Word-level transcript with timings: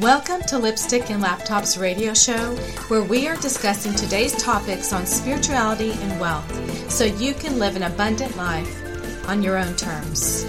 Welcome 0.00 0.42
to 0.42 0.58
Lipstick 0.58 1.10
and 1.10 1.22
Laptops 1.22 1.80
radio 1.80 2.14
show, 2.14 2.54
where 2.88 3.02
we 3.02 3.26
are 3.26 3.36
discussing 3.36 3.94
today's 3.94 4.32
topics 4.42 4.92
on 4.92 5.06
spirituality 5.06 5.92
and 5.92 6.20
wealth 6.20 6.90
so 6.90 7.04
you 7.04 7.34
can 7.34 7.58
live 7.58 7.76
an 7.76 7.82
abundant 7.82 8.36
life 8.36 9.28
on 9.28 9.42
your 9.42 9.58
own 9.58 9.74
terms. 9.76 10.44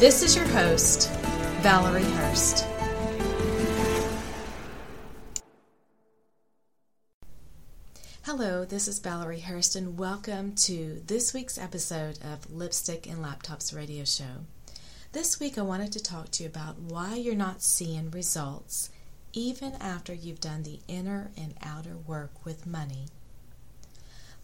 This 0.00 0.22
is 0.22 0.34
your 0.34 0.46
host, 0.46 1.10
Valerie 1.60 2.02
Hurst. 2.02 2.66
Hello, 8.24 8.64
this 8.64 8.88
is 8.88 8.98
Valerie 8.98 9.40
Hurst, 9.40 9.76
and 9.76 9.98
welcome 9.98 10.54
to 10.56 11.02
this 11.06 11.32
week's 11.32 11.58
episode 11.58 12.18
of 12.22 12.50
Lipstick 12.50 13.06
and 13.06 13.24
Laptops 13.24 13.74
radio 13.74 14.04
show. 14.04 14.46
This 15.16 15.40
week, 15.40 15.56
I 15.56 15.62
wanted 15.62 15.92
to 15.92 16.02
talk 16.02 16.30
to 16.32 16.42
you 16.42 16.48
about 16.50 16.78
why 16.78 17.14
you're 17.14 17.34
not 17.34 17.62
seeing 17.62 18.10
results 18.10 18.90
even 19.32 19.72
after 19.80 20.12
you've 20.12 20.42
done 20.42 20.62
the 20.62 20.80
inner 20.88 21.30
and 21.38 21.54
outer 21.62 21.96
work 21.96 22.44
with 22.44 22.66
money. 22.66 23.06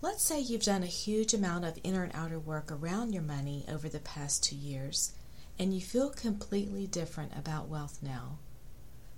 Let's 0.01 0.25
say 0.25 0.41
you've 0.41 0.63
done 0.63 0.83
a 0.83 0.87
huge 0.87 1.35
amount 1.35 1.67
of 1.67 1.79
inner 1.85 2.05
and 2.05 2.13
outer 2.15 2.39
work 2.39 2.73
around 2.73 3.13
your 3.13 3.23
money 3.23 3.67
over 3.71 3.87
the 3.87 3.99
past 3.99 4.45
two 4.45 4.57
years, 4.57 5.13
and 5.59 5.75
you 5.75 5.83
feel 5.83 6.09
completely 6.09 6.87
different 6.87 7.33
about 7.37 7.69
wealth 7.69 7.99
now. 8.01 8.39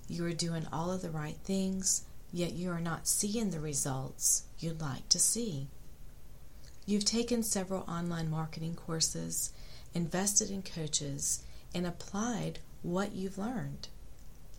You 0.09 0.25
are 0.25 0.33
doing 0.33 0.67
all 0.73 0.91
of 0.91 1.01
the 1.01 1.09
right 1.09 1.37
things, 1.45 2.01
yet 2.33 2.51
you 2.51 2.69
are 2.69 2.81
not 2.81 3.07
seeing 3.07 3.51
the 3.51 3.61
results 3.61 4.43
you'd 4.59 4.81
like 4.81 5.07
to 5.07 5.19
see. 5.19 5.69
You've 6.85 7.05
taken 7.05 7.43
several 7.43 7.81
online 7.81 8.29
marketing 8.29 8.75
courses 8.75 9.51
invested 9.95 10.51
in 10.51 10.61
coaches, 10.61 11.41
and 11.73 11.87
applied 11.87 12.59
what 12.83 13.13
you've 13.13 13.37
learned. 13.37 13.87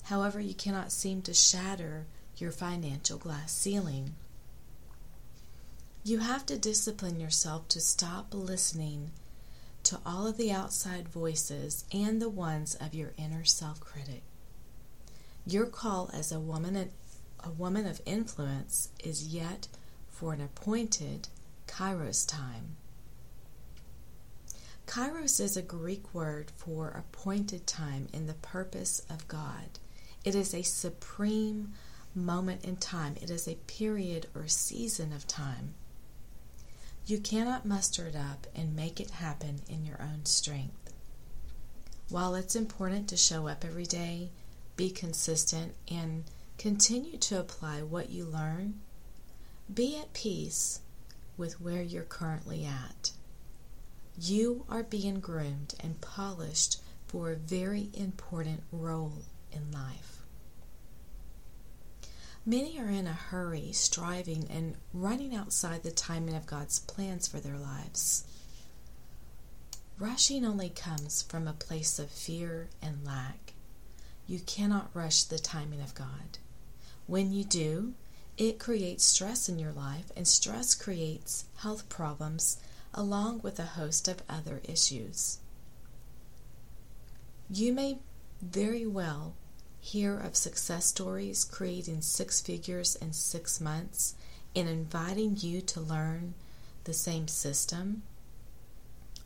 However, 0.04 0.40
you 0.40 0.54
cannot 0.54 0.90
seem 0.90 1.22
to 1.22 1.34
shatter 1.34 2.06
your 2.38 2.50
financial 2.50 3.18
glass 3.18 3.52
ceiling. 3.52 4.14
You 6.02 6.18
have 6.18 6.46
to 6.46 6.58
discipline 6.58 7.20
yourself 7.20 7.68
to 7.68 7.80
stop 7.80 8.32
listening 8.32 9.10
to 9.84 10.00
all 10.04 10.26
of 10.26 10.36
the 10.36 10.50
outside 10.50 11.08
voices 11.08 11.84
and 11.92 12.20
the 12.20 12.28
ones 12.28 12.74
of 12.76 12.94
your 12.94 13.12
inner 13.16 13.44
self 13.44 13.78
critic. 13.78 14.22
Your 15.46 15.66
call 15.66 16.10
as 16.12 16.32
a 16.32 16.40
woman, 16.40 16.90
a 17.44 17.50
woman 17.50 17.86
of 17.86 18.00
influence 18.06 18.88
is 19.04 19.28
yet 19.28 19.68
for 20.08 20.32
an 20.32 20.40
appointed 20.40 21.28
Kairos 21.66 22.26
time. 22.26 22.76
Kairos 24.86 25.40
is 25.40 25.56
a 25.56 25.62
Greek 25.62 26.14
word 26.14 26.52
for 26.56 26.88
appointed 26.88 27.66
time 27.66 28.08
in 28.12 28.26
the 28.26 28.34
purpose 28.34 29.02
of 29.10 29.28
God. 29.28 29.78
It 30.24 30.34
is 30.34 30.54
a 30.54 30.62
supreme 30.62 31.72
moment 32.14 32.64
in 32.64 32.76
time, 32.76 33.16
it 33.20 33.30
is 33.30 33.46
a 33.46 33.56
period 33.66 34.26
or 34.34 34.48
season 34.48 35.12
of 35.12 35.26
time. 35.26 35.74
You 37.06 37.18
cannot 37.18 37.66
muster 37.66 38.06
it 38.06 38.16
up 38.16 38.46
and 38.54 38.74
make 38.74 39.00
it 39.00 39.10
happen 39.10 39.60
in 39.68 39.84
your 39.84 40.00
own 40.00 40.24
strength. 40.24 40.92
While 42.08 42.34
it's 42.34 42.56
important 42.56 43.08
to 43.08 43.16
show 43.16 43.48
up 43.48 43.64
every 43.64 43.86
day, 43.86 44.30
be 44.76 44.90
consistent, 44.90 45.74
and 45.90 46.24
continue 46.58 47.18
to 47.18 47.40
apply 47.40 47.82
what 47.82 48.10
you 48.10 48.24
learn, 48.24 48.80
be 49.72 49.96
at 49.98 50.12
peace 50.12 50.80
with 51.36 51.60
where 51.60 51.82
you're 51.82 52.02
currently 52.02 52.64
at. 52.64 53.12
You 54.18 54.64
are 54.68 54.82
being 54.82 55.20
groomed 55.20 55.74
and 55.80 56.00
polished 56.00 56.80
for 57.06 57.30
a 57.30 57.36
very 57.36 57.90
important 57.94 58.62
role 58.72 59.22
in 59.52 59.70
life. 59.70 60.22
Many 62.48 62.78
are 62.78 62.88
in 62.88 63.06
a 63.06 63.12
hurry, 63.12 63.72
striving 63.72 64.46
and 64.48 64.76
running 64.94 65.34
outside 65.34 65.82
the 65.82 65.90
timing 65.90 66.36
of 66.36 66.46
God's 66.46 66.78
plans 66.78 67.26
for 67.26 67.40
their 67.40 67.58
lives. 67.58 68.24
Rushing 69.98 70.44
only 70.44 70.68
comes 70.68 71.22
from 71.22 71.48
a 71.48 71.52
place 71.52 71.98
of 71.98 72.10
fear 72.10 72.68
and 72.80 73.04
lack. 73.04 73.54
You 74.26 74.38
cannot 74.38 74.90
rush 74.94 75.24
the 75.24 75.38
timing 75.38 75.80
of 75.80 75.94
God. 75.94 76.38
When 77.06 77.32
you 77.32 77.44
do, 77.44 77.94
it 78.38 78.58
creates 78.58 79.04
stress 79.04 79.48
in 79.48 79.58
your 79.58 79.72
life, 79.72 80.12
and 80.16 80.28
stress 80.28 80.74
creates 80.74 81.44
health 81.58 81.88
problems 81.88 82.58
along 82.92 83.40
with 83.42 83.58
a 83.58 83.64
host 83.64 84.08
of 84.08 84.22
other 84.28 84.60
issues. 84.64 85.38
You 87.50 87.72
may 87.72 87.98
very 88.42 88.86
well 88.86 89.34
hear 89.80 90.18
of 90.18 90.36
success 90.36 90.86
stories 90.86 91.44
creating 91.44 92.02
six 92.02 92.40
figures 92.40 92.96
in 92.96 93.12
six 93.12 93.60
months 93.60 94.14
and 94.54 94.68
inviting 94.68 95.36
you 95.38 95.60
to 95.60 95.80
learn 95.80 96.34
the 96.84 96.92
same 96.92 97.28
system. 97.28 98.02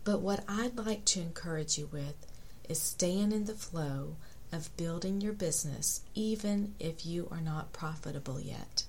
But 0.04 0.20
what 0.20 0.44
I'd 0.48 0.76
like 0.76 1.04
to 1.06 1.20
encourage 1.20 1.78
you 1.78 1.88
with 1.90 2.26
is 2.68 2.80
staying 2.80 3.32
in 3.32 3.46
the 3.46 3.54
flow 3.54 4.16
of 4.52 4.76
building 4.76 5.20
your 5.20 5.32
business 5.32 6.02
even 6.14 6.74
if 6.78 7.06
you 7.06 7.28
are 7.30 7.40
not 7.40 7.72
profitable 7.72 8.40
yet. 8.40 8.84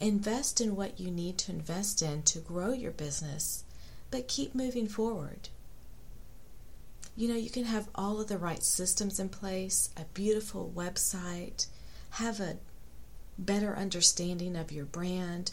Invest 0.00 0.60
in 0.60 0.76
what 0.76 0.98
you 0.98 1.10
need 1.10 1.38
to 1.38 1.52
invest 1.52 2.02
in 2.02 2.22
to 2.24 2.40
grow 2.40 2.72
your 2.72 2.90
business, 2.90 3.64
but 4.10 4.28
keep 4.28 4.54
moving 4.54 4.88
forward. 4.88 5.48
You 7.16 7.28
know, 7.28 7.36
you 7.36 7.50
can 7.50 7.64
have 7.64 7.88
all 7.94 8.20
of 8.20 8.28
the 8.28 8.38
right 8.38 8.62
systems 8.62 9.20
in 9.20 9.28
place, 9.28 9.90
a 9.96 10.04
beautiful 10.14 10.72
website, 10.74 11.66
have 12.12 12.40
a 12.40 12.56
better 13.38 13.76
understanding 13.76 14.56
of 14.56 14.72
your 14.72 14.84
brand, 14.84 15.52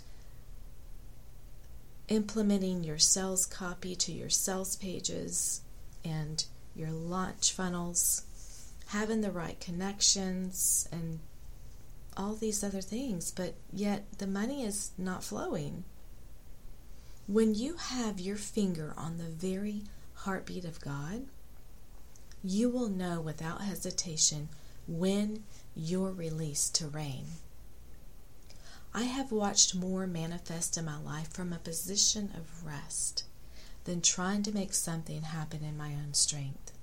implementing 2.07 2.83
your 2.83 2.97
sales 2.97 3.45
copy 3.45 3.95
to 3.95 4.11
your 4.11 4.29
sales 4.29 4.75
pages 4.77 5.61
and 6.03 6.45
your 6.75 6.91
launch 6.91 7.51
funnels, 7.51 8.23
having 8.87 9.21
the 9.21 9.31
right 9.31 9.59
connections, 9.59 10.87
and 10.91 11.19
all 12.19 12.35
these 12.35 12.63
other 12.63 12.81
things, 12.81 13.31
but 13.31 13.53
yet 13.71 14.05
the 14.17 14.27
money 14.27 14.63
is 14.63 14.91
not 14.97 15.23
flowing. 15.23 15.85
When 17.27 17.55
you 17.55 17.75
have 17.77 18.19
your 18.19 18.35
finger 18.35 18.93
on 18.97 19.17
the 19.17 19.23
very 19.23 19.83
heartbeat 20.15 20.65
of 20.65 20.81
God, 20.81 21.27
you 22.43 22.69
will 22.69 22.89
know 22.89 23.21
without 23.21 23.61
hesitation 23.61 24.49
when 24.85 25.43
you're 25.75 26.11
released 26.11 26.75
to 26.75 26.87
reign. 26.87 27.25
I 28.93 29.03
have 29.03 29.31
watched 29.31 29.75
more 29.75 30.05
manifest 30.05 30.77
in 30.77 30.85
my 30.85 30.99
life 30.99 31.31
from 31.31 31.53
a 31.53 31.59
position 31.59 32.31
of 32.35 32.65
rest 32.65 33.23
than 33.85 34.01
trying 34.01 34.43
to 34.43 34.51
make 34.51 34.73
something 34.73 35.21
happen 35.21 35.63
in 35.63 35.77
my 35.77 35.93
own 35.93 36.13
strength. 36.13 36.73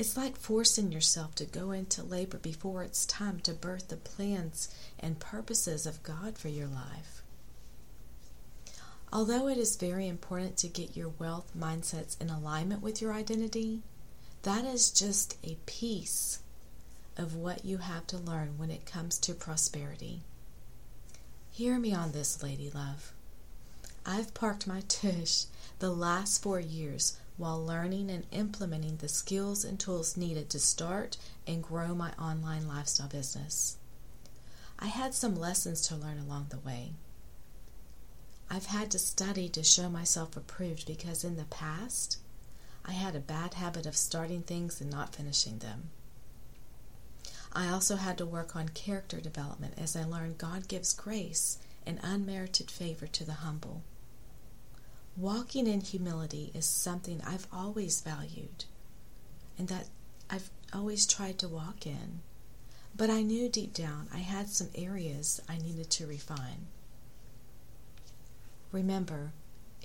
It's 0.00 0.16
like 0.16 0.38
forcing 0.38 0.92
yourself 0.92 1.34
to 1.34 1.44
go 1.44 1.72
into 1.72 2.02
labor 2.02 2.38
before 2.38 2.82
it's 2.82 3.04
time 3.04 3.40
to 3.40 3.52
birth 3.52 3.88
the 3.88 3.98
plans 3.98 4.74
and 4.98 5.20
purposes 5.20 5.84
of 5.84 6.02
God 6.02 6.38
for 6.38 6.48
your 6.48 6.68
life. 6.68 7.20
Although 9.12 9.46
it 9.46 9.58
is 9.58 9.76
very 9.76 10.08
important 10.08 10.56
to 10.56 10.68
get 10.68 10.96
your 10.96 11.10
wealth 11.18 11.52
mindsets 11.54 12.18
in 12.18 12.30
alignment 12.30 12.80
with 12.80 13.02
your 13.02 13.12
identity, 13.12 13.82
that 14.44 14.64
is 14.64 14.90
just 14.90 15.36
a 15.44 15.58
piece 15.66 16.38
of 17.18 17.36
what 17.36 17.66
you 17.66 17.76
have 17.76 18.06
to 18.06 18.16
learn 18.16 18.56
when 18.56 18.70
it 18.70 18.86
comes 18.86 19.18
to 19.18 19.34
prosperity. 19.34 20.22
Hear 21.50 21.78
me 21.78 21.92
on 21.92 22.12
this, 22.12 22.42
lady 22.42 22.70
love. 22.70 23.12
I've 24.06 24.32
parked 24.32 24.66
my 24.66 24.80
tush 24.88 25.44
the 25.78 25.90
last 25.90 26.42
four 26.42 26.58
years 26.58 27.18
while 27.40 27.64
learning 27.64 28.10
and 28.10 28.26
implementing 28.30 28.98
the 28.98 29.08
skills 29.08 29.64
and 29.64 29.80
tools 29.80 30.16
needed 30.16 30.50
to 30.50 30.58
start 30.58 31.16
and 31.46 31.62
grow 31.62 31.94
my 31.94 32.12
online 32.12 32.68
lifestyle 32.68 33.08
business. 33.08 33.78
I 34.78 34.86
had 34.86 35.14
some 35.14 35.34
lessons 35.34 35.80
to 35.88 35.96
learn 35.96 36.18
along 36.18 36.48
the 36.50 36.58
way. 36.58 36.92
I've 38.50 38.66
had 38.66 38.90
to 38.90 38.98
study 38.98 39.48
to 39.48 39.62
show 39.62 39.88
myself 39.88 40.36
approved 40.36 40.86
because 40.86 41.24
in 41.24 41.36
the 41.36 41.44
past, 41.44 42.18
I 42.84 42.92
had 42.92 43.16
a 43.16 43.20
bad 43.20 43.54
habit 43.54 43.86
of 43.86 43.96
starting 43.96 44.42
things 44.42 44.80
and 44.80 44.90
not 44.90 45.14
finishing 45.14 45.58
them. 45.58 45.90
I 47.52 47.68
also 47.68 47.96
had 47.96 48.18
to 48.18 48.26
work 48.26 48.54
on 48.54 48.68
character 48.68 49.20
development 49.20 49.74
as 49.78 49.96
I 49.96 50.04
learned 50.04 50.38
God 50.38 50.68
gives 50.68 50.92
grace 50.92 51.58
and 51.86 51.98
unmerited 52.02 52.70
favor 52.70 53.06
to 53.06 53.24
the 53.24 53.32
humble. 53.32 53.82
Walking 55.16 55.66
in 55.66 55.80
humility 55.80 56.50
is 56.54 56.64
something 56.64 57.20
I've 57.26 57.46
always 57.52 58.00
valued 58.00 58.64
and 59.58 59.68
that 59.68 59.88
I've 60.30 60.50
always 60.72 61.06
tried 61.06 61.38
to 61.40 61.48
walk 61.48 61.86
in. 61.86 62.20
But 62.96 63.10
I 63.10 63.22
knew 63.22 63.48
deep 63.48 63.74
down 63.74 64.08
I 64.12 64.18
had 64.18 64.48
some 64.48 64.68
areas 64.74 65.40
I 65.48 65.58
needed 65.58 65.90
to 65.90 66.06
refine. 66.06 66.66
Remember, 68.72 69.32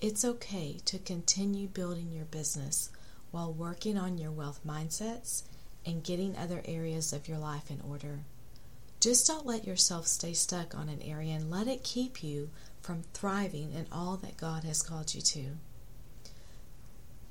it's 0.02 0.24
okay 0.24 0.80
to 0.86 1.00
continue 1.00 1.68
building 1.68 2.12
your 2.12 2.26
business 2.26 2.90
while 3.32 3.52
working 3.52 3.98
on 3.98 4.18
your 4.18 4.32
wealth 4.32 4.62
mindsets 4.66 5.44
and 5.86 6.04
getting 6.04 6.38
other 6.38 6.62
areas 6.66 7.12
of 7.14 7.28
your 7.28 7.38
life 7.38 7.70
in 7.70 7.82
order. 7.82 8.22
Just 9.06 9.28
don't 9.28 9.46
let 9.46 9.68
yourself 9.68 10.08
stay 10.08 10.34
stuck 10.34 10.74
on 10.74 10.90
an 10.90 11.00
area 11.04 11.36
and 11.36 11.52
let 11.52 11.68
it 11.68 11.84
keep 11.84 12.24
you 12.24 12.50
from 12.82 13.04
thriving 13.14 13.72
in 13.72 13.86
all 13.92 14.18
that 14.18 14.36
God 14.36 14.64
has 14.64 14.82
called 14.82 15.14
you 15.14 15.22
to. 15.22 15.46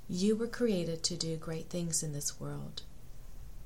You 0.08 0.36
were 0.36 0.46
created 0.46 1.02
to 1.02 1.16
do 1.16 1.36
great 1.36 1.70
things 1.70 2.00
in 2.00 2.12
this 2.12 2.38
world 2.38 2.82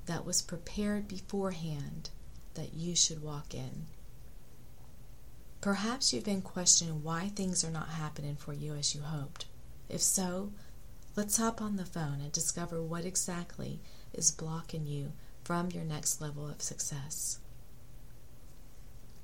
that 0.07 0.25
was 0.25 0.41
prepared 0.41 1.07
beforehand 1.07 2.09
that 2.55 2.73
you 2.73 2.97
should 2.97 3.23
walk 3.23 3.53
in. 3.53 3.89
Perhaps 5.61 6.15
you've 6.15 6.25
been 6.25 6.41
questioning 6.41 7.03
why 7.03 7.29
things 7.29 7.63
are 7.63 7.71
not 7.71 7.91
happening 7.91 8.37
for 8.37 8.55
you 8.55 8.73
as 8.73 8.95
you 8.95 9.03
hoped. 9.03 9.45
If 9.91 10.01
so, 10.01 10.51
let's 11.15 11.37
hop 11.37 11.61
on 11.61 11.77
the 11.77 11.85
phone 11.85 12.23
and 12.23 12.33
discover 12.33 12.81
what 12.83 13.05
exactly 13.05 13.81
is 14.15 14.31
blocking 14.31 14.87
you 14.87 15.13
from 15.45 15.71
your 15.73 15.85
next 15.85 16.23
level 16.23 16.49
of 16.49 16.63
success. 16.63 17.41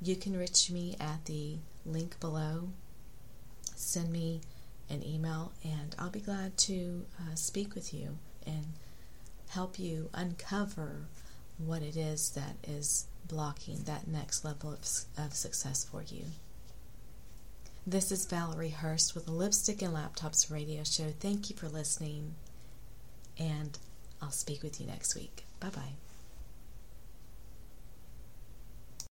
You 0.05 0.17
can 0.17 0.37
reach 0.37 0.71
me 0.71 0.97
at 1.01 1.25
the 1.25 1.57
link 1.87 2.21
below. 2.21 2.69
Send 3.75 4.13
me 4.13 4.43
an 4.91 5.03
email, 5.03 5.53
and 5.65 5.97
I'll 5.99 6.11
be 6.11 6.21
glad 6.21 6.59
to 6.59 7.07
uh, 7.19 7.35
speak 7.35 7.75
with 7.75 7.95
you 7.95 8.19
and 8.47 8.67
help 9.49 9.79
you 9.79 10.11
uncover 10.13 11.07
what 11.57 11.81
it 11.81 11.97
is 11.97 12.33
that 12.33 12.57
is 12.69 13.07
blocking 13.27 13.85
that 13.85 14.07
next 14.07 14.45
level 14.45 14.75
of, 14.75 14.81
of 15.17 15.33
success 15.33 15.85
for 15.91 16.03
you. 16.03 16.25
This 17.87 18.13
is 18.13 18.27
Valerie 18.27 18.69
Hurst 18.69 19.15
with 19.15 19.25
the 19.25 19.33
Lipstick 19.33 19.81
and 19.81 19.95
Laptops 19.95 20.53
radio 20.53 20.85
show. 20.85 21.15
Thank 21.19 21.49
you 21.49 21.57
for 21.57 21.69
listening, 21.69 22.35
and 23.39 23.79
I'll 24.21 24.31
speak 24.31 24.63
with 24.63 24.83
you 24.83 24.87
next 24.87 25.15
week. 25.15 25.47
Bye 25.61 25.71
bye. 25.71 26.04